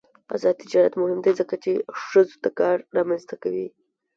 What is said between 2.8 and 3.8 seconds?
رامنځته کوي.